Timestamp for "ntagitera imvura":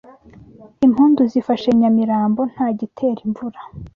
2.51-3.59